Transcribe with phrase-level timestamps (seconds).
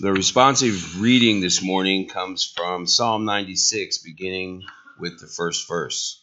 [0.00, 4.62] The responsive reading this morning comes from Psalm 96, beginning
[5.00, 6.22] with the first verse.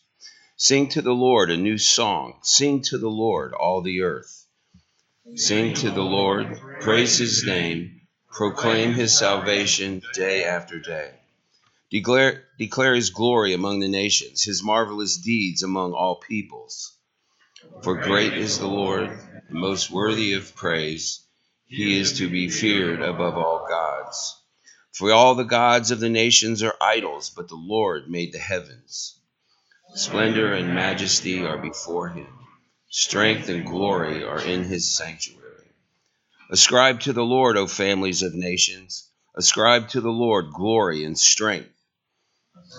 [0.56, 2.40] Sing to the Lord a new song.
[2.42, 4.46] Sing to the Lord, all the earth.
[5.36, 8.00] Sing to the Lord, praise his name,
[8.32, 11.12] proclaim his salvation day after day.
[11.92, 16.98] Declare, declare his glory among the nations, his marvelous deeds among all peoples.
[17.84, 19.10] For great is the Lord,
[19.50, 21.25] and most worthy of praise
[21.68, 24.40] he is to be feared above all gods.
[24.94, 29.20] For all the gods of the nations are idols, but the Lord made the heavens.
[29.94, 32.28] Splendor and majesty are before him,
[32.90, 35.68] strength and glory are in his sanctuary.
[36.50, 41.74] Ascribe to the Lord, O families of nations, ascribe to the Lord glory and strength.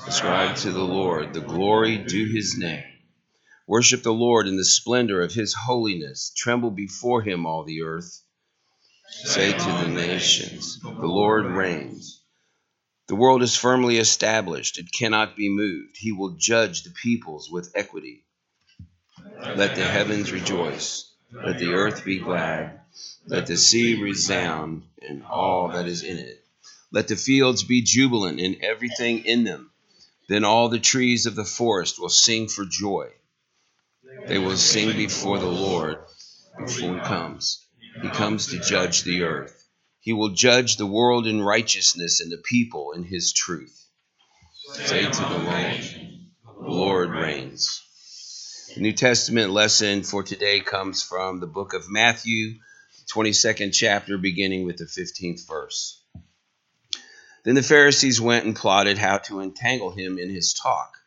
[0.07, 2.85] Ascribe to the Lord the glory due his name.
[3.67, 6.33] Worship the Lord in the splendor of his holiness.
[6.37, 8.23] Tremble before him, all the earth.
[9.09, 12.21] Say to the nations, The Lord reigns.
[13.07, 15.97] The world is firmly established, it cannot be moved.
[15.97, 18.25] He will judge the peoples with equity.
[19.41, 22.81] Let the heavens rejoice, let the earth be glad,
[23.27, 26.45] let the sea resound and all that is in it.
[26.91, 29.71] Let the fields be jubilant and everything in them.
[30.29, 33.11] Then all the trees of the forest will sing for joy.
[34.27, 35.99] They will sing before the Lord
[36.59, 37.66] before he comes.
[38.03, 39.65] He comes to judge the earth.
[40.01, 43.87] He will judge the world in righteousness and the people in his truth.
[44.73, 45.81] Say to the Lord,
[46.45, 47.83] the Lord reigns.
[48.75, 52.59] The New Testament lesson for today comes from the book of Matthew,
[53.13, 56.03] 22nd chapter, beginning with the 15th verse.
[57.45, 60.99] Then the Pharisees went and plotted how to entangle him in his talk.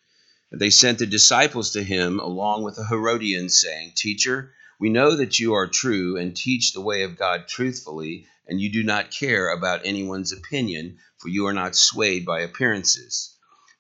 [0.52, 5.40] They sent the disciples to him along with the Herodians, saying, Teacher, we know that
[5.40, 9.50] you are true and teach the way of God truthfully, and you do not care
[9.50, 13.36] about anyone's opinion, for you are not swayed by appearances.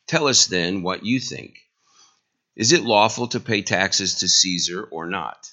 [0.07, 1.57] Tell us then what you think.
[2.57, 5.49] Is it lawful to pay taxes to Caesar or not?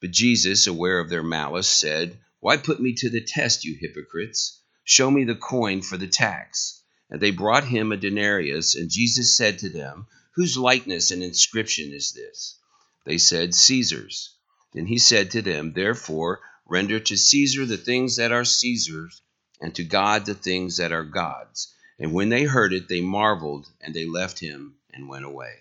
[0.00, 4.60] But Jesus, aware of their malice, said, Why put me to the test, you hypocrites?
[4.82, 6.82] Show me the coin for the tax.
[7.08, 11.92] And they brought him a denarius, and Jesus said to them, Whose likeness and inscription
[11.92, 12.58] is this?
[13.04, 14.34] They said, Caesar's.
[14.72, 19.22] Then he said to them, Therefore, render to Caesar the things that are Caesar's,
[19.60, 21.74] and to God the things that are God's.
[21.98, 25.52] And when they heard it, they marveled, and they left him and went away.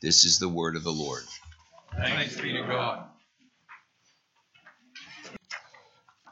[0.00, 1.22] This is the word of the Lord.
[1.96, 3.08] Thanks be to God.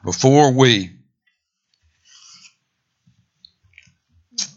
[0.03, 0.97] Before we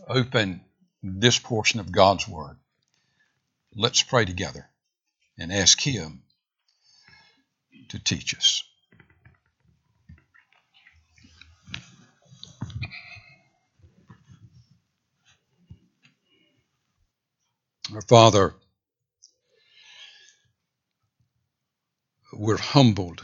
[0.08, 0.62] open
[1.02, 2.56] this portion of God's Word,
[3.74, 4.70] let's pray together
[5.38, 6.23] and ask Him
[7.90, 8.62] to teach us.
[17.94, 18.54] Our Father,
[22.32, 23.22] we're humbled.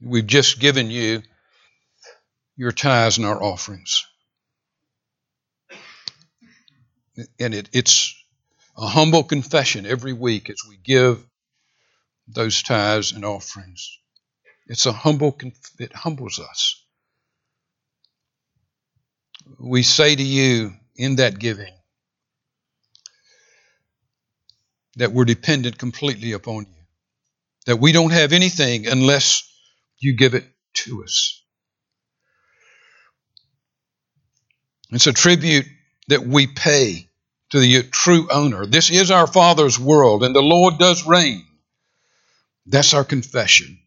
[0.00, 1.22] We've just given you
[2.56, 4.06] your tithes and our offerings.
[7.38, 8.14] And it, it's
[8.76, 11.24] a humble confession every week as we give
[12.28, 13.98] those tithes and offerings.
[14.66, 15.38] It's a humble,
[15.78, 16.82] it humbles us.
[19.58, 21.72] We say to you in that giving
[24.96, 26.82] that we're dependent completely upon you,
[27.66, 29.42] that we don't have anything unless
[29.98, 31.42] you give it to us.
[34.90, 35.66] It's a tribute
[36.08, 37.08] that we pay
[37.50, 38.66] to the true owner.
[38.66, 41.44] This is our Father's world, and the Lord does reign.
[42.66, 43.78] That's our confession.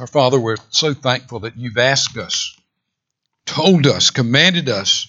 [0.00, 2.58] Our Father, we're so thankful that you've asked us,
[3.44, 5.06] told us, commanded us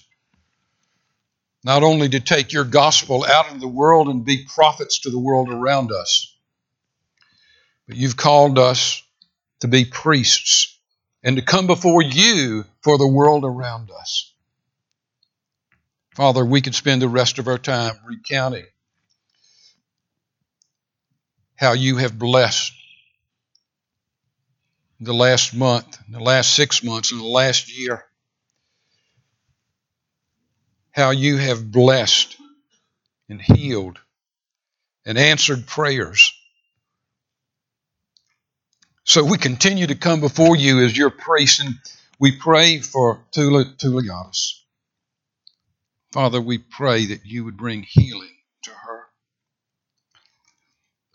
[1.63, 5.19] not only to take your gospel out into the world and be prophets to the
[5.19, 6.35] world around us,
[7.87, 9.01] but you've called us
[9.61, 10.77] to be priests
[11.23, 14.33] and to come before you for the world around us.
[16.15, 18.65] Father, we could spend the rest of our time recounting
[21.63, 22.73] how you have blessed
[24.99, 28.03] the last month, the last six months, and the last year.
[30.91, 32.35] How you have blessed
[33.29, 33.97] and healed
[35.05, 36.33] and answered prayers.
[39.05, 41.75] So we continue to come before you as your priest, and
[42.19, 44.59] we pray for Tula Tula Tuliatis.
[46.11, 48.32] Father, we pray that you would bring healing.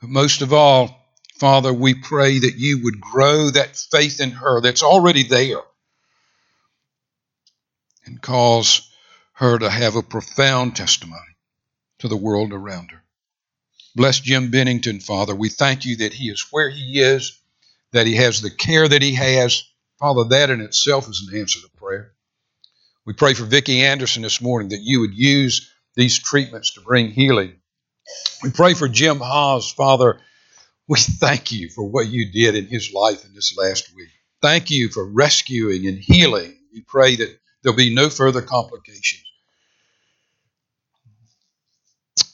[0.00, 1.08] But most of all,
[1.38, 5.62] Father, we pray that you would grow that faith in her that's already there
[8.04, 8.90] and cause
[9.34, 11.20] her to have a profound testimony
[12.00, 13.02] to the world around her.
[13.94, 15.34] Bless Jim Bennington, Father.
[15.34, 17.38] We thank you that he is where he is,
[17.92, 19.62] that he has the care that he has.
[19.98, 22.12] Father, that in itself is an answer to prayer.
[23.04, 27.10] We pray for Vicki Anderson this morning that you would use these treatments to bring
[27.10, 27.57] healing.
[28.42, 30.20] We pray for Jim Haas, Father.
[30.86, 34.08] We thank you for what you did in his life in this last week.
[34.40, 36.56] Thank you for rescuing and healing.
[36.72, 39.24] We pray that there'll be no further complications.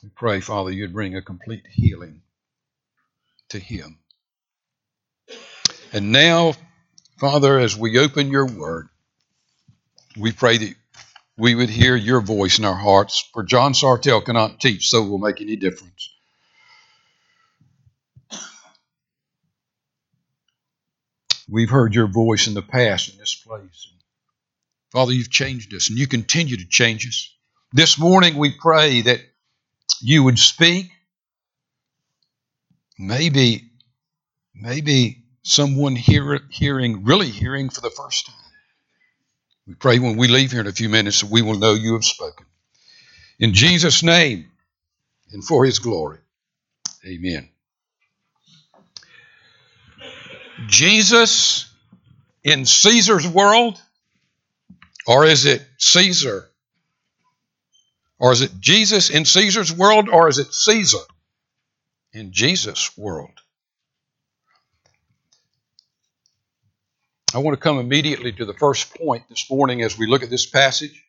[0.03, 2.23] We pray, Father, you'd bring a complete healing
[3.49, 3.99] to him.
[5.93, 6.55] And now,
[7.19, 8.89] Father, as we open your word,
[10.17, 10.75] we pray that
[11.37, 13.29] we would hear your voice in our hearts.
[13.33, 16.11] For John Sartell cannot teach, so it will make any difference.
[21.49, 23.89] We've heard your voice in the past in this place.
[24.93, 27.31] Father, you've changed us and you continue to change us.
[27.73, 29.21] This morning we pray that
[30.01, 30.91] you would speak.
[32.99, 33.73] Maybe,
[34.55, 38.44] maybe someone hear, hearing, really hearing for the first time.
[39.67, 41.95] We pray when we leave here in a few minutes that we will know you
[41.95, 42.47] have spoken.
[43.39, 44.51] In Jesus' name
[45.33, 46.19] and for his glory.
[47.07, 47.49] Amen.
[50.67, 51.69] Jesus
[52.43, 53.81] in Caesar's world,
[55.07, 56.49] or is it Caesar?
[58.19, 61.05] Or is it Jesus in Caesar's world, or is it Caesar
[62.13, 63.41] in Jesus' world?
[67.35, 70.31] I want to come immediately to the first point this morning as we look at
[70.31, 71.03] this passage.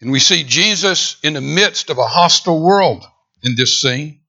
[0.00, 3.04] And we see Jesus in the midst of a hostile world
[3.42, 4.20] in this scene.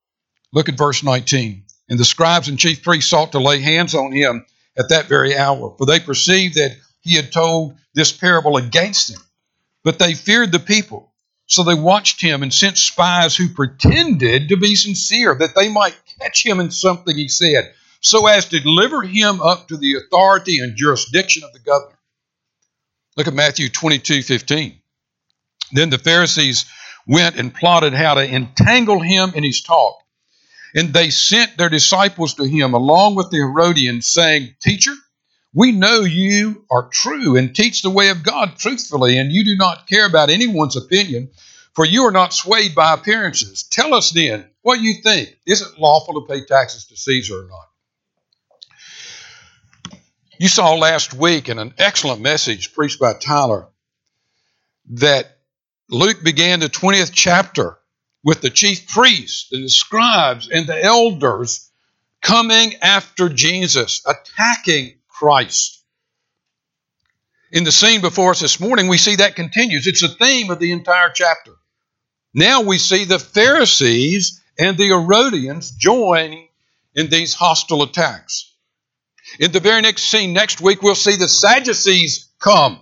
[0.51, 1.63] Look at verse 19.
[1.87, 4.45] And the scribes and chief priests sought to lay hands on him
[4.77, 9.21] at that very hour, for they perceived that he had told this parable against them.
[9.85, 11.13] But they feared the people.
[11.45, 15.95] So they watched him and sent spies who pretended to be sincere, that they might
[16.19, 20.59] catch him in something he said, so as to deliver him up to the authority
[20.59, 21.97] and jurisdiction of the governor.
[23.17, 24.79] Look at Matthew 22 15.
[25.71, 26.65] Then the Pharisees
[27.07, 29.99] went and plotted how to entangle him in his talk.
[30.75, 34.93] And they sent their disciples to him along with the Herodians, saying, Teacher,
[35.53, 39.55] we know you are true and teach the way of God truthfully, and you do
[39.55, 41.29] not care about anyone's opinion,
[41.73, 43.63] for you are not swayed by appearances.
[43.63, 45.37] Tell us then what you think.
[45.45, 47.69] Is it lawful to pay taxes to Caesar or not?
[50.37, 53.67] You saw last week in an excellent message preached by Tyler
[54.91, 55.37] that
[55.89, 57.77] Luke began the 20th chapter
[58.23, 61.69] with the chief priests, and the scribes, and the elders
[62.21, 65.83] coming after Jesus, attacking Christ.
[67.51, 69.85] In the scene before us this morning, we see that continues.
[69.85, 71.51] It's a theme of the entire chapter.
[72.33, 76.49] Now we see the Pharisees and the Herodians joining
[76.95, 78.54] in these hostile attacks.
[79.39, 82.79] In the very next scene, next week, we'll see the Sadducees come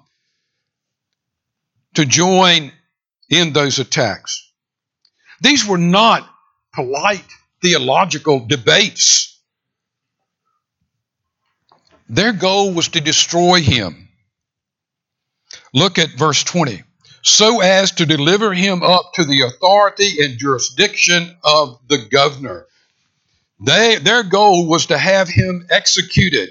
[1.96, 2.72] to join
[3.30, 4.52] in those attacks.
[5.42, 6.28] These were not
[6.74, 7.26] polite
[7.62, 9.42] theological debates.
[12.10, 14.10] Their goal was to destroy him.
[15.74, 16.84] Look at verse 20.
[17.24, 22.68] So as to deliver him up to the authority and jurisdiction of the governor.
[23.64, 26.50] They, their goal was to have him executed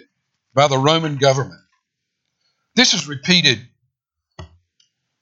[0.54, 1.60] by the Roman government.
[2.74, 3.60] This is repeated.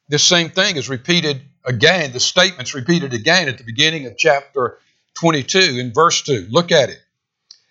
[0.09, 4.79] This same thing is repeated again, the statement's repeated again at the beginning of chapter
[5.15, 6.49] 22 in verse 2.
[6.51, 6.99] Look at it.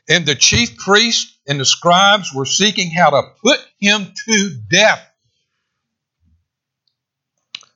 [0.08, 5.06] And the chief priests and the scribes were seeking how to put him to death.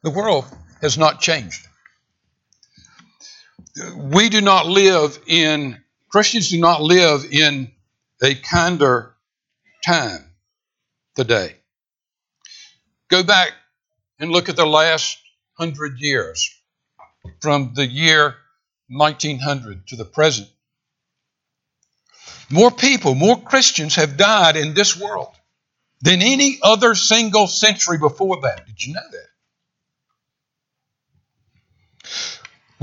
[0.01, 0.45] The world
[0.81, 1.67] has not changed.
[3.95, 5.82] We do not live in,
[6.13, 7.71] Christians do not live in
[8.21, 9.15] a kinder
[9.83, 10.23] time
[11.15, 11.55] today.
[13.09, 13.53] Go back
[14.19, 15.17] and look at the last
[15.57, 16.53] hundred years,
[17.41, 18.35] from the year
[18.89, 20.47] 1900 to the present.
[22.51, 25.33] More people, more Christians have died in this world
[26.01, 28.67] than any other single century before that.
[28.67, 29.29] Did you know that?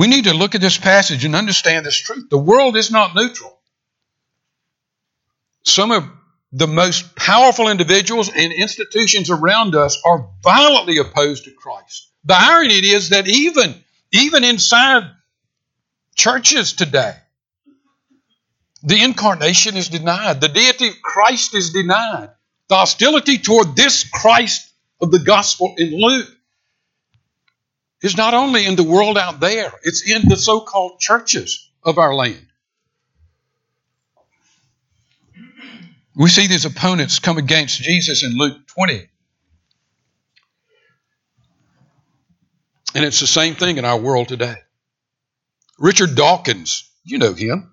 [0.00, 2.30] We need to look at this passage and understand this truth.
[2.30, 3.59] The world is not neutral.
[5.64, 6.04] Some of
[6.52, 12.11] the most powerful individuals and institutions around us are violently opposed to Christ.
[12.25, 13.75] The irony is that even,
[14.12, 15.04] even inside
[16.16, 17.14] churches today,
[18.83, 20.40] The incarnation is denied.
[20.40, 22.30] The deity of Christ is denied.
[22.69, 26.28] The hostility toward this Christ of the gospel in Luke
[28.02, 31.99] is not only in the world out there, it's in the so called churches of
[31.99, 32.47] our land.
[36.16, 39.09] We see these opponents come against Jesus in Luke 20.
[42.95, 44.57] And it's the same thing in our world today.
[45.78, 47.73] Richard Dawkins, you know him.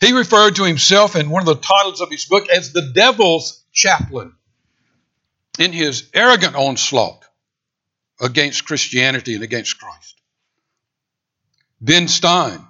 [0.00, 3.64] He referred to himself in one of the titles of his book as the devil's
[3.72, 4.34] chaplain
[5.58, 7.19] in his arrogant onslaught
[8.20, 10.20] against Christianity and against Christ.
[11.80, 12.64] Ben Stein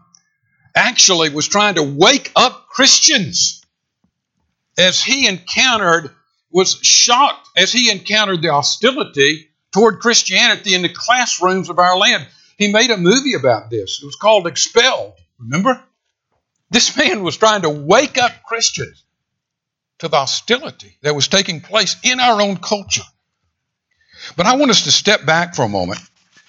[0.75, 3.65] actually was trying to wake up Christians
[4.79, 6.11] as he encountered,
[6.51, 12.27] was shocked as he encountered the hostility toward Christianity in the classrooms of our land.
[12.57, 14.01] He made a movie about this.
[14.03, 15.15] It was called Expelled.
[15.39, 15.83] Remember?
[16.71, 19.03] This man was trying to wake up Christians
[19.99, 23.03] to the hostility that was taking place in our own culture.
[24.37, 26.01] But I want us to step back for a moment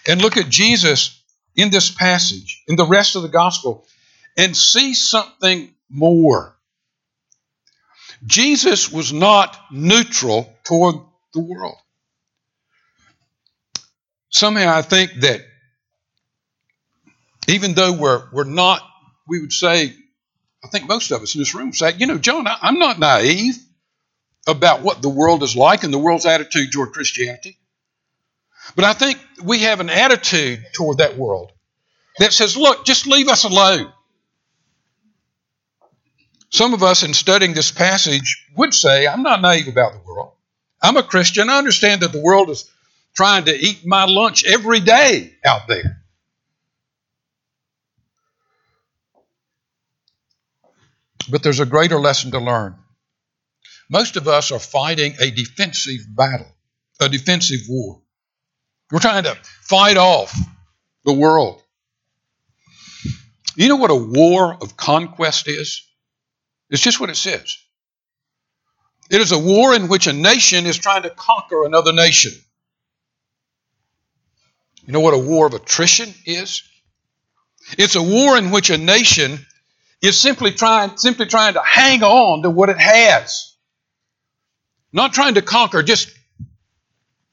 [0.08, 1.22] and look at Jesus
[1.56, 3.86] in this passage, in the rest of the gospel,
[4.38, 6.56] and see something more.
[8.26, 10.96] Jesus was not neutral toward
[11.34, 11.78] the world.
[14.30, 15.42] Somehow I think that
[17.48, 18.82] even though we're, we're not,
[19.28, 19.94] we would say,
[20.64, 23.00] I think most of us in this room say, you know, John, I, I'm not
[23.00, 23.58] naive
[24.48, 27.58] about what the world is like and the world's attitude toward Christianity.
[28.76, 31.52] But I think we have an attitude toward that world
[32.20, 33.92] that says, look, just leave us alone.
[36.50, 40.34] Some of us, in studying this passage, would say, I'm not naive about the world.
[40.82, 41.50] I'm a Christian.
[41.50, 42.70] I understand that the world is
[43.16, 46.04] trying to eat my lunch every day out there.
[51.30, 52.76] But there's a greater lesson to learn.
[53.90, 56.52] Most of us are fighting a defensive battle,
[57.00, 58.01] a defensive war.
[58.92, 60.38] We're trying to fight off
[61.06, 61.62] the world.
[63.56, 65.84] You know what a war of conquest is?
[66.70, 67.58] It's just what it says.
[69.10, 72.32] It is a war in which a nation is trying to conquer another nation.
[74.86, 76.64] You know what a war of attrition is?
[77.78, 79.46] It's a war in which a nation
[80.02, 83.56] is simply trying, simply trying to hang on to what it has.
[84.92, 86.12] Not trying to conquer, just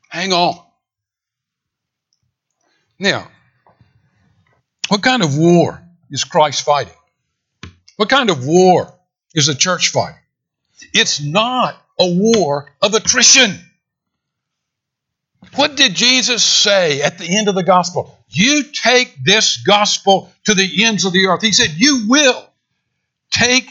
[0.08, 0.67] hang on.
[2.98, 3.28] Now,
[4.88, 6.94] what kind of war is Christ fighting?
[7.96, 8.92] What kind of war
[9.34, 10.20] is the church fighting?
[10.92, 13.58] It's not a war of attrition.
[15.54, 18.16] What did Jesus say at the end of the gospel?
[18.28, 21.42] You take this gospel to the ends of the earth.
[21.42, 22.48] He said, You will
[23.30, 23.68] take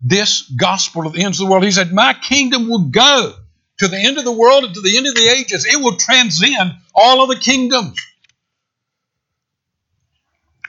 [0.00, 1.64] this gospel to the ends of the world.
[1.64, 3.34] He said, My kingdom will go
[3.78, 5.66] to the end of the world and to the end of the ages.
[5.66, 7.98] It will transcend all of the kingdoms.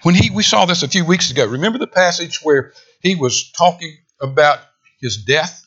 [0.03, 3.51] When he we saw this a few weeks ago, remember the passage where he was
[3.51, 4.59] talking about
[5.01, 5.65] his death?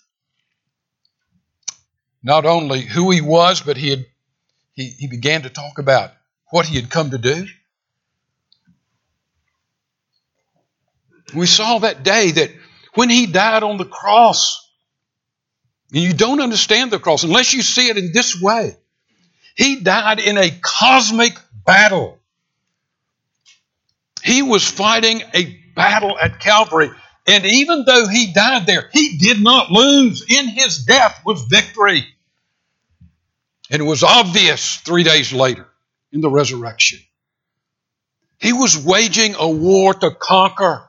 [2.23, 4.07] Not only who he was, but he had
[4.73, 6.13] he, he began to talk about
[6.51, 7.47] what he had come to do.
[11.35, 12.51] We saw that day that
[12.95, 14.69] when he died on the cross,
[15.93, 18.77] and you don't understand the cross unless you see it in this way,
[19.57, 22.20] he died in a cosmic battle.
[24.23, 26.91] He was fighting a battle at Calvary.
[27.27, 30.25] And even though he died there, he did not lose.
[30.29, 32.07] In his death was victory.
[33.71, 35.67] And it was obvious three days later
[36.13, 36.99] in the resurrection.
[38.39, 40.89] He was waging a war to conquer.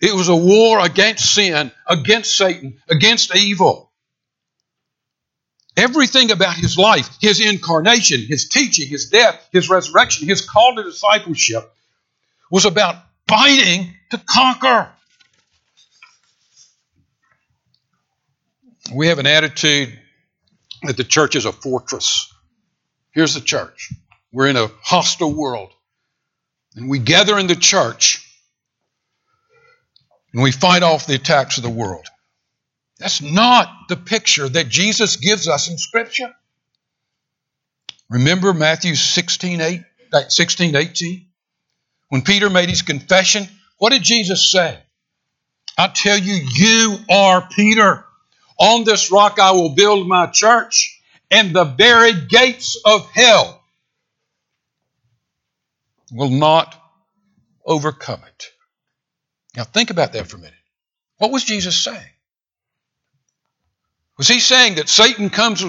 [0.00, 3.92] It was a war against sin, against Satan, against evil.
[5.76, 10.82] Everything about his life, his incarnation, his teaching, his death, his resurrection, his call to
[10.82, 11.70] discipleship
[12.50, 14.88] was about fighting to conquer.
[18.94, 19.98] We have an attitude
[20.82, 22.32] that the church is a fortress.
[23.12, 23.92] Here's the church.
[24.32, 25.72] We're in a hostile world.
[26.76, 28.22] And we gather in the church
[30.32, 32.06] and we fight off the attacks of the world.
[32.98, 36.34] That's not the picture that Jesus gives us in Scripture.
[38.08, 39.82] Remember Matthew 16, 8,
[40.28, 41.25] 16 18?
[42.08, 43.48] When Peter made his confession,
[43.78, 44.78] what did Jesus say?
[45.76, 48.04] I tell you, you are Peter.
[48.58, 53.62] On this rock I will build my church, and the very gates of hell
[56.12, 56.74] will not
[57.64, 58.46] overcome it.
[59.56, 60.54] Now, think about that for a minute.
[61.18, 62.10] What was Jesus saying?
[64.18, 65.64] Was he saying that Satan comes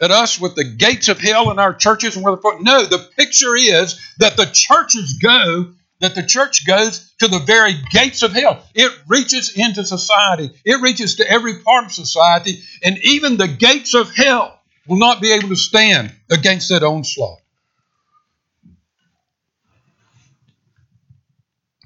[0.00, 3.06] at us with the gates of hell in our churches and where the no, the
[3.16, 8.32] picture is that the churches go, that the church goes to the very gates of
[8.32, 8.62] hell.
[8.74, 13.94] It reaches into society, it reaches to every part of society, and even the gates
[13.94, 17.38] of hell will not be able to stand against that onslaught.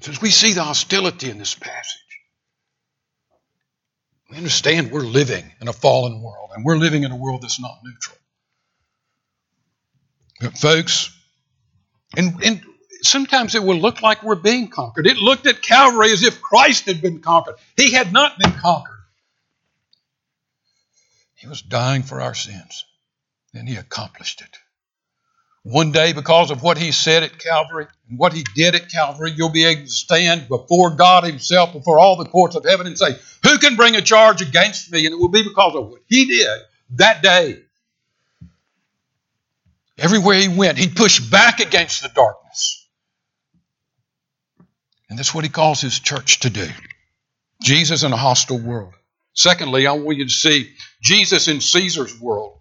[0.01, 2.01] Since we see the hostility in this passage,
[4.29, 7.59] we understand we're living in a fallen world, and we're living in a world that's
[7.59, 8.17] not neutral.
[10.41, 11.09] But folks,
[12.15, 12.61] and, and
[13.05, 15.07] sometimes it will look like we're being conquered.
[15.07, 17.55] It looked at Calvary as if Christ had been conquered.
[17.77, 18.95] He had not been conquered.
[21.35, 22.85] He was dying for our sins,
[23.53, 24.57] and he accomplished it.
[25.63, 29.33] One day, because of what he said at Calvary and what he did at Calvary,
[29.35, 32.97] you'll be able to stand before God Himself, before all the courts of heaven, and
[32.97, 35.07] say, Who can bring a charge against me?
[35.07, 36.59] And it will be because of what he did
[36.91, 37.61] that day.
[39.97, 42.84] Everywhere he went, he pushed back against the darkness.
[45.15, 46.67] And that's what he calls his church to do.
[47.63, 48.95] Jesus in a hostile world.
[49.31, 52.59] Secondly, I want you to see Jesus in Caesar's world.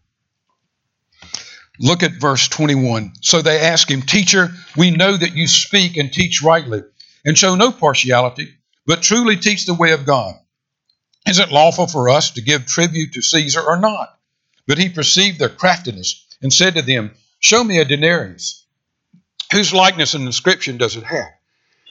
[1.80, 3.14] Look at verse 21.
[3.22, 6.82] So they ask him, Teacher, we know that you speak and teach rightly,
[7.24, 8.54] and show no partiality,
[8.86, 10.36] but truly teach the way of God.
[11.26, 14.16] Is it lawful for us to give tribute to Caesar or not?
[14.68, 18.64] But he perceived their craftiness and said to them, Show me a denarius.
[19.50, 21.33] Whose likeness and inscription does it have?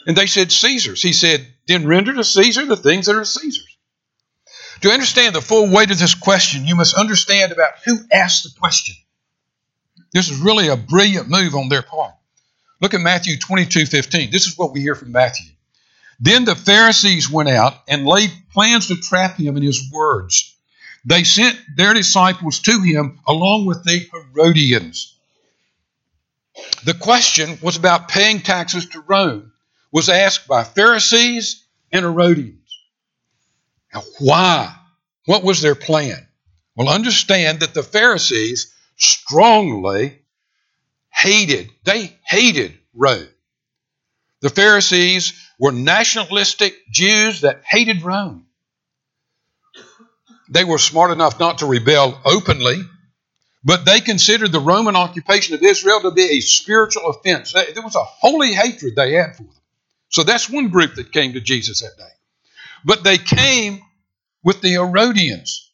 [0.06, 1.02] And they said, Caesar's.
[1.02, 3.78] He said, Then render to Caesar the things that are Caesar's.
[4.82, 8.60] To understand the full weight of this question, you must understand about who asked the
[8.60, 8.96] question.
[10.12, 12.16] This is really a brilliant move on their part.
[12.82, 14.30] Look at Matthew 22 15.
[14.30, 15.48] This is what we hear from Matthew.
[16.20, 20.54] Then the Pharisees went out and laid plans to trap him in his words.
[21.06, 25.16] They sent their disciples to him along with the Herodians.
[26.84, 29.53] The question was about paying taxes to Rome,
[29.94, 32.60] was asked by Pharisees and Herodians.
[33.94, 34.76] Now, why?
[35.26, 36.28] What was their plan?
[36.76, 40.20] Well, understand that the Pharisees strongly
[41.12, 43.28] hated, they hated Rome.
[44.42, 48.48] The Pharisees were nationalistic Jews that hated Rome.
[50.50, 52.82] They were smart enough not to rebel openly,
[53.64, 57.54] but they considered the Roman occupation of Israel to be a spiritual offense.
[57.54, 59.54] There was a holy hatred they had for them.
[60.14, 62.14] So that's one group that came to Jesus that day.
[62.86, 63.82] But they came
[64.44, 65.72] with the Herodians.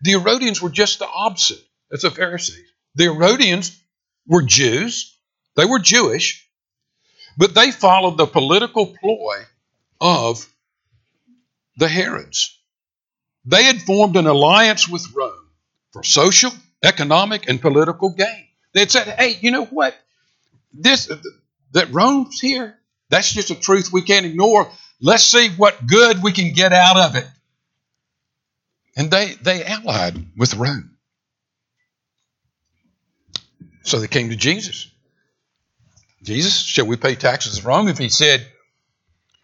[0.00, 2.64] The Herodians were just the opposite as the Pharisees.
[2.94, 3.78] The Herodians
[4.26, 5.14] were Jews,
[5.56, 6.48] they were Jewish,
[7.36, 9.44] but they followed the political ploy
[10.00, 10.46] of
[11.76, 12.58] the Herods.
[13.44, 15.48] They had formed an alliance with Rome
[15.92, 16.52] for social,
[16.82, 18.46] economic, and political gain.
[18.72, 19.94] They had said, hey, you know what?
[20.72, 21.10] This
[21.72, 22.78] that Rome's here,
[23.12, 24.70] that's just a truth we can't ignore.
[24.98, 27.26] Let's see what good we can get out of it.
[28.96, 30.96] And they, they allied with Rome.
[33.82, 34.90] So they came to Jesus.
[36.22, 37.88] Jesus, shall we pay taxes to Rome?
[37.88, 38.46] If he said,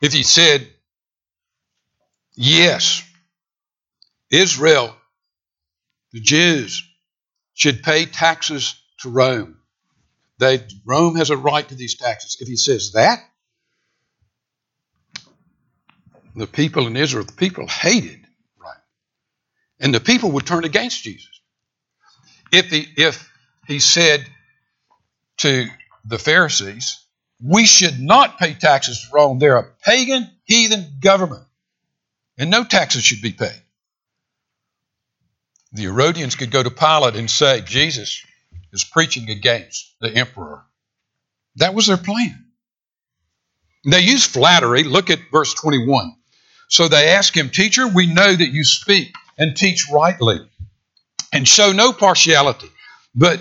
[0.00, 0.66] if he said,
[2.36, 3.02] yes,
[4.30, 4.96] Israel,
[6.14, 6.88] the Jews,
[7.52, 9.58] should pay taxes to Rome.
[10.38, 12.38] They, Rome has a right to these taxes.
[12.40, 13.22] If he says that,
[16.34, 18.20] the people in Israel, the people hated
[18.58, 18.76] right.
[19.80, 21.28] And the people would turn against Jesus.
[22.52, 23.30] If he, if
[23.66, 24.24] he said
[25.38, 25.66] to
[26.04, 27.04] the Pharisees,
[27.42, 29.38] we should not pay taxes to Rome.
[29.38, 31.44] They're a pagan, heathen government,
[32.36, 33.62] and no taxes should be paid.
[35.72, 38.24] The Herodians could go to Pilate and say, Jesus
[38.72, 40.64] is preaching against the emperor.
[41.56, 42.46] That was their plan.
[43.84, 44.84] They used flattery.
[44.84, 46.14] Look at verse 21.
[46.68, 50.40] So they ask him, Teacher, we know that you speak and teach rightly
[51.32, 52.70] and show no partiality,
[53.14, 53.40] but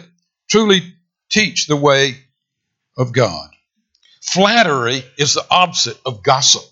[0.50, 0.94] truly
[1.30, 2.18] teach the way
[2.98, 3.50] of God.
[4.22, 6.63] Flattery is the opposite of gossip.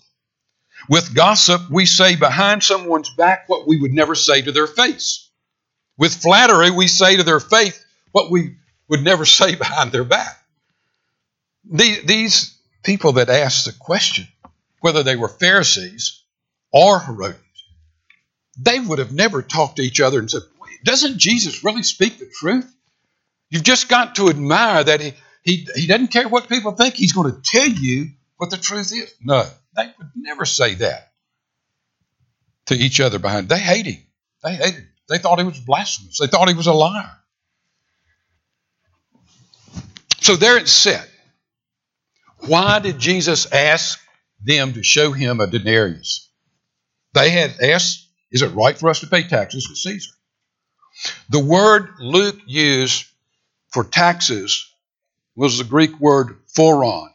[0.88, 5.28] With gossip, we say behind someone's back what we would never say to their face.
[5.98, 8.56] With flattery, we say to their face what we
[8.88, 10.42] would never say behind their back.
[11.68, 14.28] These people that asked the question,
[14.80, 16.22] whether they were Pharisees
[16.76, 17.40] or Herodians,
[18.58, 20.42] they would have never talked to each other and said,
[20.84, 22.70] Doesn't Jesus really speak the truth?
[23.50, 26.94] You've just got to admire that he, he, he doesn't care what people think.
[26.94, 28.08] He's going to tell you
[28.38, 29.14] what the truth is.
[29.22, 29.44] No,
[29.76, 31.04] they would never say that.
[32.66, 33.48] to each other behind.
[33.48, 34.02] They hate him.
[34.44, 34.88] They hated him.
[35.08, 36.18] They thought he was blasphemous.
[36.18, 37.10] They thought he was a liar.
[40.20, 41.08] So there it's set.
[42.46, 44.00] Why did Jesus ask
[44.44, 46.25] them to show him a denarius?
[47.16, 50.10] They had asked, Is it right for us to pay taxes to Caesar?
[51.30, 53.06] The word Luke used
[53.72, 54.70] for taxes
[55.34, 57.08] was the Greek word phoron.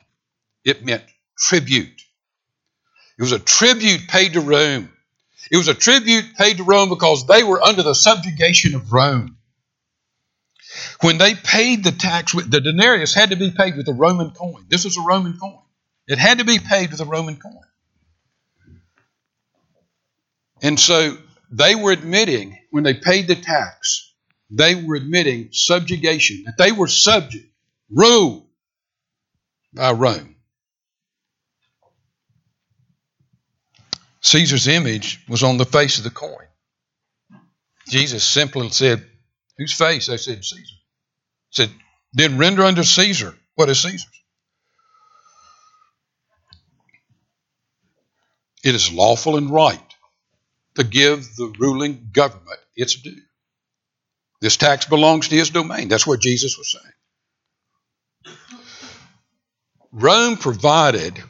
[0.65, 1.03] It meant
[1.37, 2.01] tribute.
[3.19, 4.91] It was a tribute paid to Rome.
[5.51, 9.37] It was a tribute paid to Rome because they were under the subjugation of Rome.
[11.01, 14.65] When they paid the tax, the denarius had to be paid with a Roman coin.
[14.67, 15.61] This was a Roman coin.
[16.07, 17.61] It had to be paid with a Roman coin.
[20.61, 21.17] And so
[21.51, 24.13] they were admitting, when they paid the tax,
[24.49, 27.45] they were admitting subjugation, that they were subject,
[27.89, 28.47] ruled
[29.73, 30.35] by Rome.
[34.21, 36.45] Caesar's image was on the face of the coin.
[37.89, 39.03] Jesus simply said,
[39.57, 40.07] Whose face?
[40.07, 40.75] They said, Caesar.
[41.49, 41.71] Said,
[42.13, 44.07] Then render unto Caesar what is Caesar's.
[48.63, 49.90] It is lawful and right
[50.75, 53.21] to give the ruling government its due.
[54.41, 55.87] This tax belongs to his domain.
[55.87, 56.93] That's what Jesus was saying.
[59.91, 61.21] Rome provided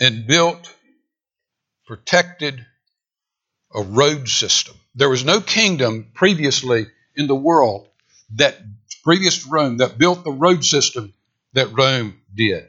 [0.00, 0.74] and built,
[1.86, 2.64] protected
[3.74, 4.74] a road system.
[4.94, 7.88] There was no kingdom previously in the world
[8.34, 8.58] that
[9.04, 11.14] previous to Rome that built the road system
[11.54, 12.68] that Rome did.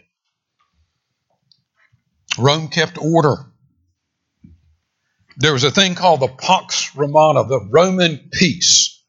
[2.38, 3.36] Rome kept order.
[5.39, 9.02] There was a thing called the Pax Romana, the Roman peace.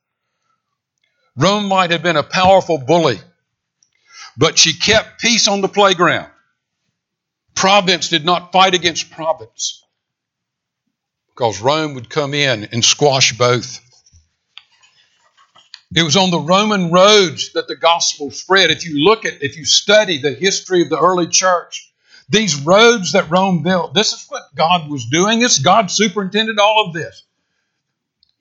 [1.36, 3.18] Rome might have been a powerful bully,
[4.36, 6.30] but she kept peace on the playground.
[7.56, 9.84] Province did not fight against province
[11.30, 13.80] because Rome would come in and squash both.
[15.92, 18.70] It was on the Roman roads that the gospel spread.
[18.70, 21.89] If you look at, if you study the history of the early church,
[22.30, 25.40] these roads that Rome built, this is what God was doing.
[25.40, 27.24] This God superintended all of this.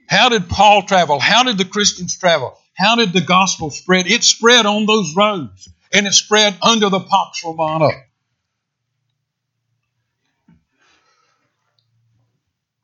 [0.07, 1.19] How did Paul travel?
[1.19, 2.57] How did the Christians travel?
[2.75, 4.07] How did the gospel spread?
[4.07, 7.89] It spread on those roads, and it spread under the Pax Romana.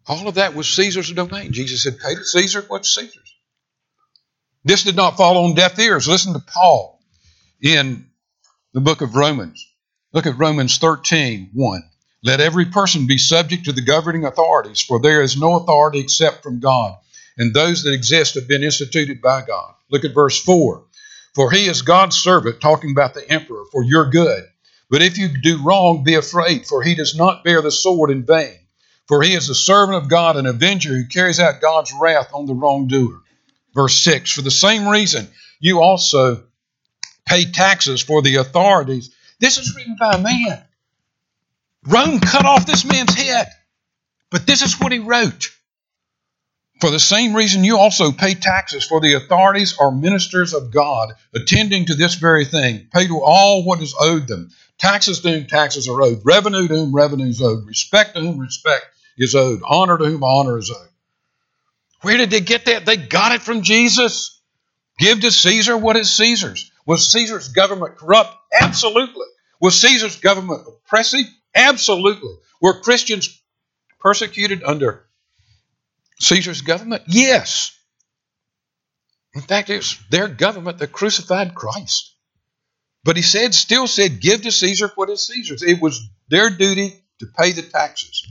[0.07, 1.51] All of that was Caesar's domain.
[1.51, 3.35] Jesus said, Pay to Caesar what's Caesar's.
[4.63, 6.07] This did not fall on deaf ears.
[6.07, 6.99] Listen to Paul
[7.61, 8.07] in
[8.73, 9.65] the book of Romans.
[10.15, 11.84] Look at Romans 13 1.
[12.23, 16.41] Let every person be subject to the governing authorities, for there is no authority except
[16.41, 16.95] from God,
[17.38, 19.73] and those that exist have been instituted by God.
[19.91, 20.86] Look at verse 4.
[21.36, 24.45] For he is God's servant, talking about the emperor, for your good.
[24.89, 28.25] But if you do wrong, be afraid, for he does not bear the sword in
[28.25, 28.58] vain.
[29.10, 32.45] For he is the servant of God, an avenger who carries out God's wrath on
[32.45, 33.21] the wrongdoer.
[33.73, 35.28] Verse 6 For the same reason,
[35.60, 36.45] you also
[37.25, 39.13] pay taxes for the authorities.
[39.45, 40.63] This is written by a man.
[41.86, 43.45] Rome cut off this man's head.
[44.31, 45.51] But this is what he wrote.
[46.81, 51.13] For the same reason, you also pay taxes, for the authorities are ministers of God,
[51.36, 52.88] attending to this very thing.
[52.91, 54.49] Pay to all what is owed them.
[54.79, 58.39] Taxes to whom taxes are owed, revenue to whom revenue is owed, respect to whom
[58.39, 58.84] respect
[59.15, 60.89] is owed, honor to whom honor is owed.
[62.01, 62.88] Where did they get that?
[62.88, 64.41] They got it from Jesus.
[64.97, 66.71] Give to Caesar what is Caesar's.
[66.88, 68.36] Was Caesar's government corrupt?
[68.60, 69.25] Absolutely.
[69.65, 71.25] Was Caesar's government oppressive?
[71.56, 72.36] Absolutely.
[72.62, 73.41] Were Christians
[73.99, 75.08] persecuted under
[76.19, 77.01] Caesar's government?
[77.08, 77.75] Yes.
[79.34, 82.13] In fact, it was their government that crucified Christ.
[83.04, 85.63] But he said, still said, give to Caesar what is Caesar's.
[85.63, 85.99] It was
[86.30, 88.23] their duty to pay the taxes.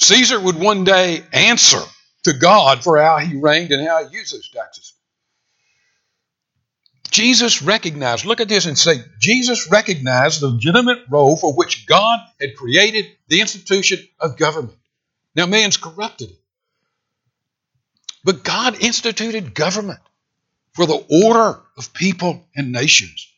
[0.00, 1.82] Caesar would one day answer
[2.24, 4.92] to God for how he reigned and how he used those taxes.
[7.14, 12.18] Jesus recognized, look at this and say, Jesus recognized the legitimate role for which God
[12.40, 14.76] had created the institution of government.
[15.36, 16.38] Now, man's corrupted it.
[18.24, 20.00] But God instituted government
[20.72, 23.28] for the order of people and nations.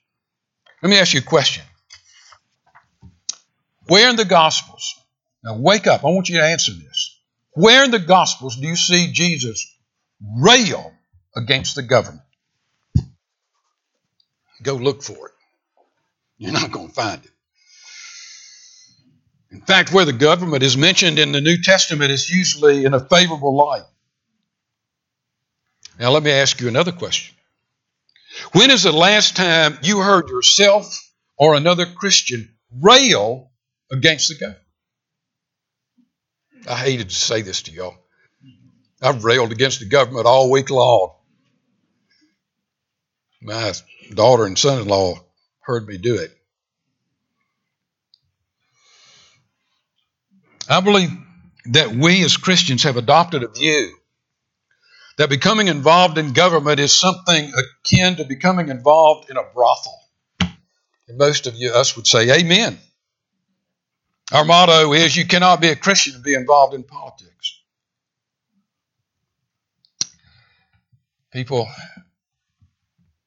[0.82, 1.64] Let me ask you a question.
[3.88, 4.94] Where in the Gospels
[5.46, 6.02] now, wake up.
[6.02, 7.20] I want you to answer this.
[7.52, 9.64] Where in the Gospels do you see Jesus
[10.20, 10.92] rail
[11.36, 12.25] against the government?
[14.62, 15.34] Go look for it.
[16.38, 17.30] You're not going to find it.
[19.50, 23.00] In fact, where the government is mentioned in the New Testament is usually in a
[23.00, 23.84] favorable light.
[25.98, 27.34] Now, let me ask you another question.
[28.52, 33.50] When is the last time you heard yourself or another Christian rail
[33.90, 34.62] against the government?
[36.68, 37.96] I hated to say this to y'all.
[39.00, 41.14] I've railed against the government all week long.
[43.40, 43.72] My
[44.14, 45.14] daughter and son in law
[45.60, 46.32] heard me do it.
[50.68, 51.10] I believe
[51.66, 53.96] that we as Christians have adopted a view
[55.16, 57.52] that becoming involved in government is something
[57.84, 59.98] akin to becoming involved in a brothel.
[61.08, 62.78] And most of you, us would say, Amen.
[64.32, 67.60] Our motto is you cannot be a Christian and be involved in politics.
[71.32, 71.68] People,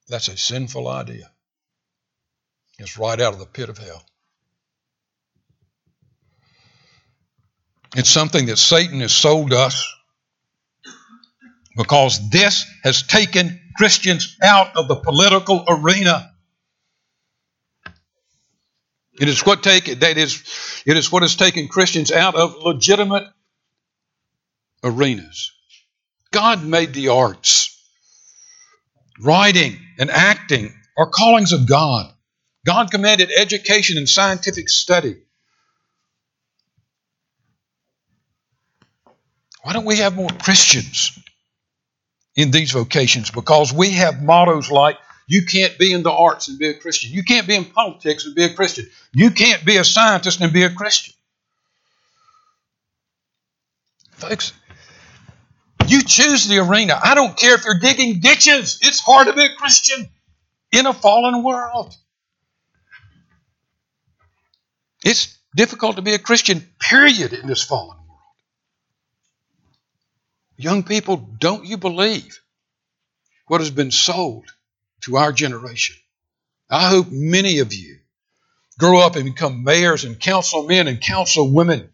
[0.10, 1.30] that's a sinful idea.
[2.80, 4.04] It's right out of the pit of hell.
[7.96, 9.88] It's something that Satan has sold us
[11.76, 16.32] because this has taken Christians out of the political arena.
[19.20, 20.44] It is what take that is
[20.86, 23.28] it is what has taken Christians out of legitimate
[24.84, 25.52] arenas.
[26.32, 27.69] God made the arts.
[29.22, 32.12] Writing and acting are callings of God.
[32.66, 35.16] God commanded education and scientific study.
[39.64, 41.18] Why don't we have more Christians
[42.36, 43.30] in these vocations?
[43.32, 47.12] Because we have mottos like you can't be in the arts and be a Christian.
[47.12, 48.90] You can't be in politics and be a Christian.
[49.14, 51.14] You can't be a scientist and be a Christian.
[54.12, 54.54] Folks,
[55.90, 57.00] you choose the arena.
[57.02, 58.80] I don't care if you're digging ditches.
[58.82, 60.10] It's hard to be a Christian
[60.72, 61.96] in a fallen world.
[65.04, 68.20] It's difficult to be a Christian, period, in this fallen world.
[70.58, 72.40] Young people, don't you believe
[73.48, 74.46] what has been sold
[75.02, 75.96] to our generation?
[76.70, 77.98] I hope many of you
[78.78, 81.90] grow up and become mayors and councilmen and councilwomen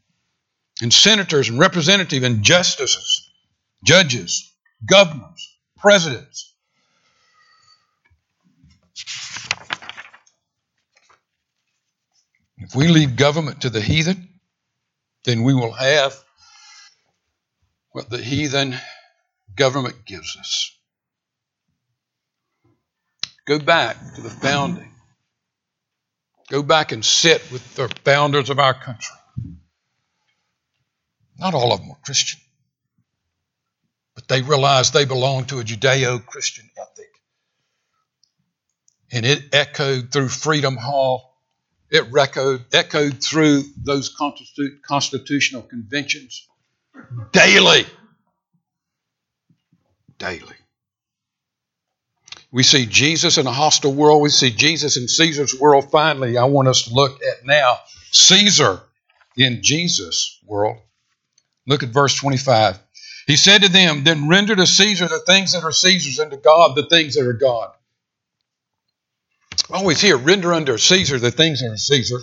[0.81, 3.24] and senators and representatives and justices,
[3.85, 4.51] judges,
[4.85, 6.53] governors, presidents.
[12.57, 14.27] If we leave government to the heathen,
[15.23, 16.15] then we will have
[17.91, 18.75] what the heathen
[19.55, 20.71] government gives us.
[23.45, 24.91] Go back to the founding.
[26.49, 29.15] Go back and sit with the founders of our country.
[31.37, 32.39] Not all of them were Christian,
[34.27, 37.09] they realized they belonged to a Judeo Christian ethic.
[39.11, 41.37] And it echoed through Freedom Hall,
[41.89, 44.15] it echoed, echoed through those
[44.87, 46.47] constitutional conventions
[47.31, 47.85] daily.
[50.17, 50.55] Daily.
[52.51, 54.21] We see Jesus in a hostile world.
[54.21, 55.91] We see Jesus in Caesar's world.
[55.91, 57.79] Finally, I want us to look at now
[58.11, 58.81] Caesar
[59.35, 60.77] in Jesus' world.
[61.67, 62.79] Look at verse 25.
[63.25, 66.37] He said to them, Then render to Caesar the things that are Caesar's, and to
[66.37, 67.71] God the things that are God.
[69.71, 72.19] Always here, render unto Caesar the things that are Caesar.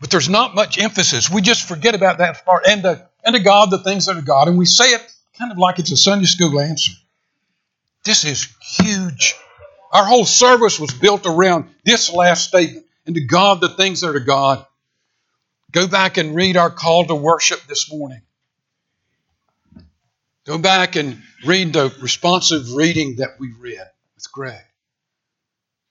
[0.00, 1.30] But there's not much emphasis.
[1.30, 2.66] We just forget about that part.
[2.66, 4.48] And to, and to God the things that are God.
[4.48, 6.92] And we say it kind of like it's a Sunday school answer.
[8.04, 9.34] This is huge.
[9.92, 12.84] Our whole service was built around this last statement.
[13.06, 14.66] And to God the things that are God.
[15.72, 18.20] Go back and read our call to worship this morning.
[20.46, 24.62] Go back and read the responsive reading that we read with Greg.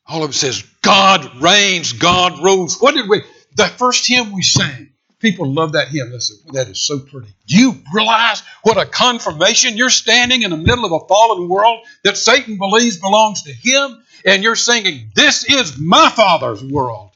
[0.08, 2.80] All of it says, God reigns, God rules.
[2.80, 3.22] What did we?
[3.56, 6.10] The first hymn we sang, people love that hymn.
[6.12, 7.34] Listen, that is so pretty.
[7.48, 9.76] Do you realize what a confirmation?
[9.76, 14.02] You're standing in the middle of a fallen world that Satan believes belongs to him,
[14.26, 17.12] and you're singing, This is my Father's world.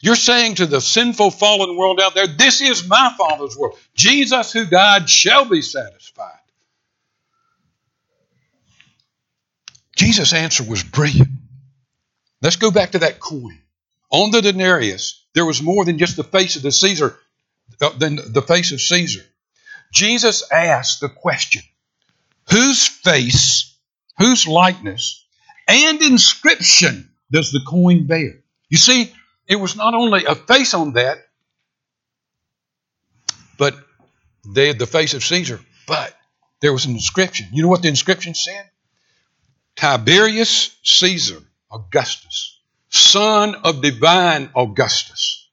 [0.00, 3.76] You're saying to the sinful, fallen world out there, This is my Father's world.
[3.94, 6.38] Jesus who died shall be satisfied.
[9.96, 11.30] Jesus' answer was brilliant.
[12.42, 13.60] Let's go back to that coin.
[14.12, 17.18] On the denarius, there was more than just the face of the Caesar,
[17.80, 19.22] uh, than the face of Caesar.
[19.92, 21.62] Jesus asked the question,
[22.50, 23.74] whose face,
[24.18, 25.26] whose likeness,
[25.66, 28.42] and inscription does the coin bear?
[28.68, 29.12] You see,
[29.48, 31.18] it was not only a face on that,
[33.58, 33.74] but
[34.46, 36.14] they had the face of Caesar, but
[36.60, 37.48] there was an inscription.
[37.52, 38.70] You know what the inscription said?
[39.76, 42.56] Tiberius Caesar Augustus
[42.96, 45.48] son of divine Augustus.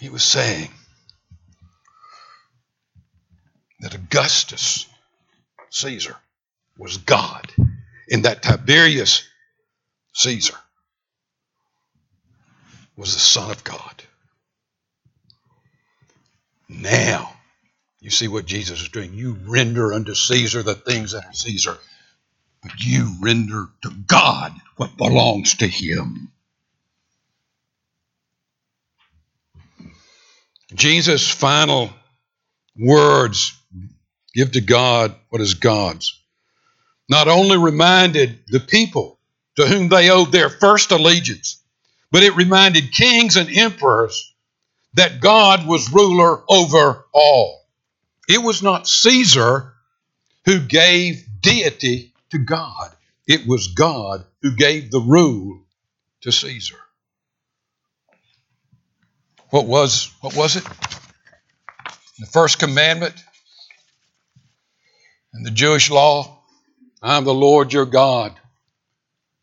[0.00, 0.68] He was saying
[3.80, 4.86] that Augustus,
[5.70, 6.16] Caesar,
[6.78, 7.50] was God,
[8.10, 9.24] and that Tiberius
[10.14, 10.56] Caesar
[12.96, 14.02] was the Son of God.
[16.68, 17.35] Now,
[18.06, 19.14] you see what Jesus is doing.
[19.14, 21.76] You render unto Caesar the things that are Caesar,
[22.62, 26.30] but you render to God what belongs to him.
[30.72, 31.90] Jesus' final
[32.78, 33.60] words
[34.32, 36.16] give to God what is God's.
[37.08, 39.18] Not only reminded the people
[39.56, 41.60] to whom they owed their first allegiance,
[42.12, 44.32] but it reminded kings and emperors
[44.94, 47.65] that God was ruler over all.
[48.28, 49.72] It was not Caesar
[50.44, 52.90] who gave deity to God,
[53.26, 55.60] it was God who gave the rule
[56.22, 56.78] to Caesar.
[59.50, 60.64] What was what was it?
[62.18, 63.14] The first commandment
[65.34, 66.42] in the Jewish law,
[67.02, 68.34] I am the Lord your God.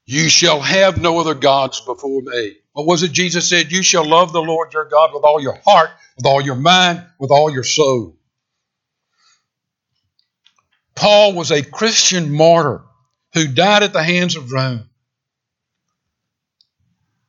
[0.06, 2.58] You shall have no other gods before me.
[2.74, 3.72] What was it Jesus said?
[3.72, 7.06] You shall love the Lord your God with all your heart, with all your mind,
[7.20, 8.18] with all your soul.
[10.96, 12.84] Paul was a Christian martyr
[13.34, 14.90] who died at the hands of Rome.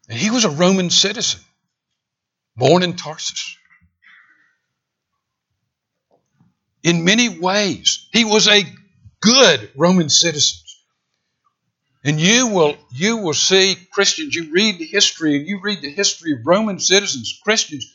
[0.09, 1.41] And he was a Roman citizen,
[2.57, 3.57] born in Tarsus.
[6.83, 8.63] In many ways, he was a
[9.21, 10.61] good Roman citizen.
[12.05, 14.35] And you will you will see Christians.
[14.35, 17.91] You read the history, and you read the history of Roman citizens, Christians,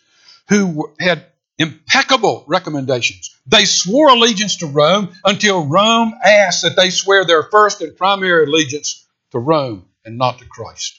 [0.48, 1.28] who had
[1.60, 3.36] impeccable recommendations.
[3.46, 8.46] They swore allegiance to Rome until Rome asked that they swear their first and primary
[8.46, 10.98] allegiance to Rome and not to Christ.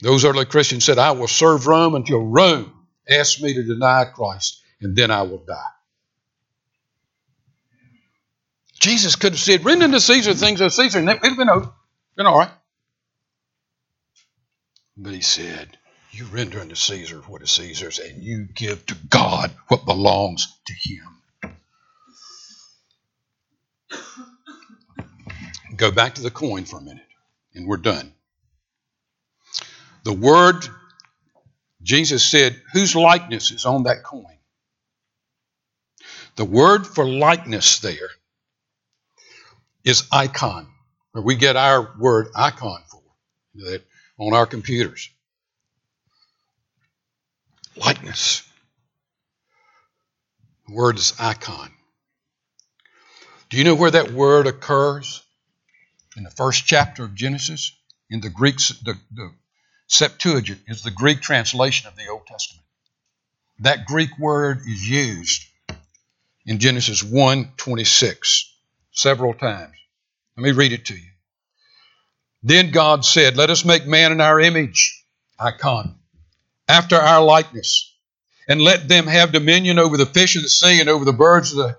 [0.00, 2.72] Those early Christians said, I will serve Rome until Rome
[3.08, 5.62] asks me to deny Christ, and then I will die.
[8.80, 11.70] Jesus could have said, Render to Caesar things of Caesar, and it would have been,
[12.16, 12.50] been all right.
[14.96, 15.78] But he said,
[16.14, 20.74] You render unto Caesar what is Caesar's, and you give to God what belongs to
[20.74, 21.56] him.
[25.74, 27.06] Go back to the coin for a minute,
[27.54, 28.12] and we're done.
[30.04, 30.66] The word,
[31.82, 34.36] Jesus said, whose likeness is on that coin?
[36.36, 38.10] The word for likeness there
[39.82, 40.68] is icon,
[41.12, 43.00] where we get our word icon for
[43.54, 43.82] that
[44.18, 45.08] on our computers.
[47.76, 48.42] Likeness.
[50.66, 51.70] The word is icon.
[53.50, 55.22] Do you know where that word occurs?
[56.16, 57.72] In the first chapter of Genesis,
[58.10, 59.32] in the Greek, the, the
[59.86, 62.64] Septuagint is the Greek translation of the Old Testament.
[63.60, 65.44] That Greek word is used
[66.46, 68.54] in Genesis 1 26
[68.90, 69.74] several times.
[70.36, 71.10] Let me read it to you.
[72.42, 75.04] Then God said, Let us make man in our image,
[75.38, 75.98] icon,
[76.68, 77.94] after our likeness,
[78.48, 81.52] and let them have dominion over the fish of the sea and over the birds
[81.52, 81.76] of the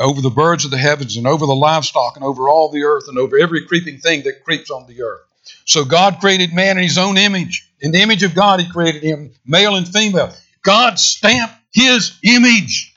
[0.00, 3.04] over the birds of the heavens and over the livestock and over all the earth
[3.08, 5.20] and over every creeping thing that creeps on the earth.
[5.64, 7.70] So God created man in his own image.
[7.80, 10.34] In the image of God, he created him, male and female.
[10.62, 12.94] God stamped his image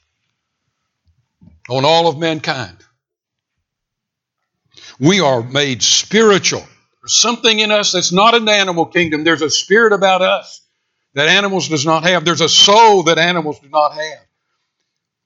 [1.70, 2.78] on all of mankind.
[5.00, 6.64] We are made spiritual.
[7.02, 9.24] There's something in us that's not the animal kingdom.
[9.24, 10.62] There's a spirit about us
[11.14, 12.26] that animals does not have.
[12.26, 14.26] There's a soul that animals do not have.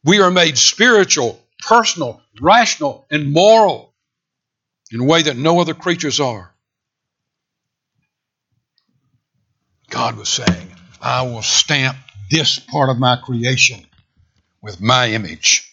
[0.04, 3.94] We are made spiritual, personal, rational, and moral
[4.92, 6.52] in a way that no other creatures are.
[9.90, 10.72] God was saying,
[11.02, 11.98] I will stamp
[12.30, 13.86] this part of my creation
[14.62, 15.72] with my image.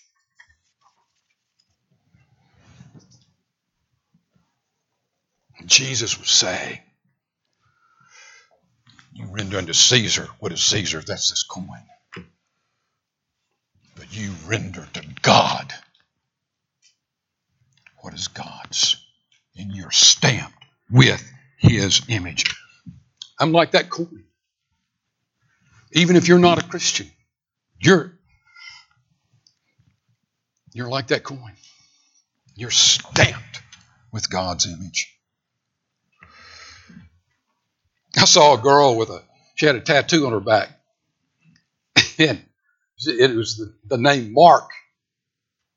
[5.66, 6.78] Jesus was saying,
[9.14, 11.84] You render unto Caesar what is Caesar, that's this coin.
[13.96, 15.72] But you render to God
[18.00, 18.96] what is God's.
[19.56, 20.56] And you're stamped
[20.90, 21.22] with
[21.58, 22.44] his image.
[23.38, 24.24] I'm like that coin.
[25.92, 27.10] Even if you're not a Christian,
[27.78, 28.18] you're
[30.72, 31.52] you're like that coin.
[32.54, 33.62] You're stamped
[34.10, 35.14] with God's image.
[38.16, 39.22] I saw a girl with a
[39.54, 40.70] she had a tattoo on her back,
[42.18, 42.42] and
[43.04, 44.70] it was the, the name Mark.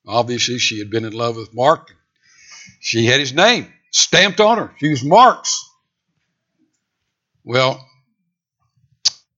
[0.08, 1.96] Obviously, she had been in love with Mark.
[2.80, 4.72] She had his name stamped on her.
[4.78, 5.68] She was Mark's.
[7.44, 7.84] Well,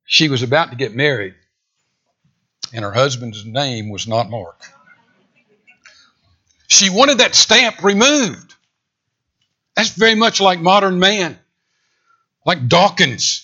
[0.06, 1.36] she was about to get married,
[2.74, 4.62] and her husband's name was not Mark.
[6.68, 8.56] She wanted that stamp removed.
[9.76, 11.40] That's very much like modern man
[12.48, 13.44] like Dawkins.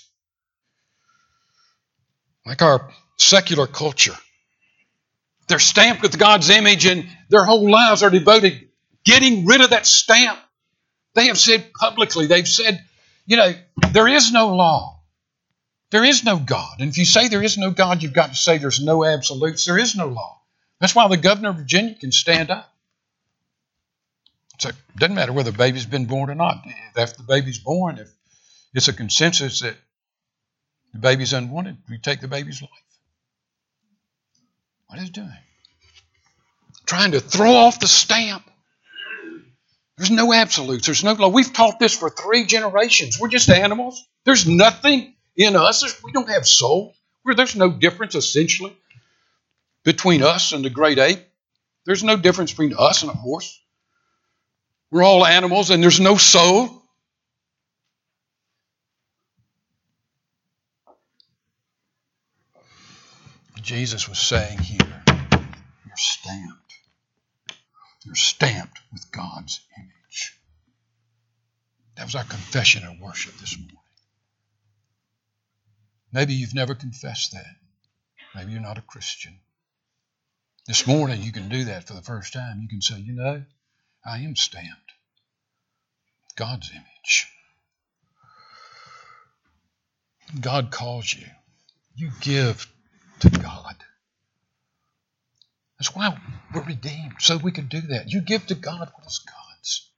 [2.46, 4.16] like our secular culture.
[5.48, 8.70] They're stamped with God's image and their whole lives are devoted
[9.06, 10.40] getting rid of that stamp.
[11.14, 12.84] They have said publicly, they've said,
[13.26, 13.54] you know,
[13.92, 15.02] there is no law.
[15.92, 16.80] There is no God.
[16.80, 19.66] And if you say there is no God, you've got to say there's no absolutes.
[19.66, 20.42] There is no law.
[20.80, 22.74] That's why the governor of Virginia can stand up.
[24.60, 26.66] So it doesn't matter whether the baby's been born or not.
[26.96, 28.10] If the baby's born, if
[28.74, 29.76] it's a consensus that
[30.94, 32.70] the baby's unwanted, we take the baby's life.
[34.88, 35.32] What is it doing?
[36.86, 38.44] Trying to throw off the stamp.
[39.98, 40.86] There's no absolutes.
[40.86, 41.30] There's no law.
[41.30, 43.20] We've taught this for three generations.
[43.20, 44.04] We're just animals.
[44.26, 45.84] There's nothing in us.
[46.04, 46.94] We don't have soul.
[47.26, 48.76] There's no difference, essentially,
[49.84, 51.20] between us and the great ape.
[51.86, 53.60] There's no difference between us and a horse.
[54.92, 56.83] We're all animals and there's no soul.
[63.64, 66.74] Jesus was saying here, you're stamped.
[68.04, 70.38] You're stamped with God's image.
[71.96, 73.78] That was our confession and worship this morning.
[76.12, 77.56] Maybe you've never confessed that.
[78.36, 79.40] Maybe you're not a Christian.
[80.68, 82.60] This morning you can do that for the first time.
[82.62, 83.44] You can say, you know,
[84.06, 84.92] I am stamped.
[86.36, 87.28] God's image.
[90.42, 91.28] God calls you.
[91.96, 92.68] You give
[93.24, 93.76] to God.
[95.80, 96.18] That's why
[96.54, 98.10] we're redeemed, so we can do that.
[98.10, 99.90] You give to God what is God's.